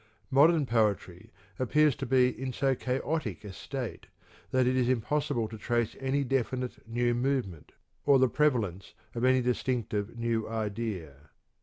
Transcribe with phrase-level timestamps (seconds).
[0.31, 4.07] Modern poetry appears to be in so chaotic a state
[4.49, 9.43] that it is impossible to trace any definite new movement, or the prevalence of any
[9.43, 11.29] distinctive new idea.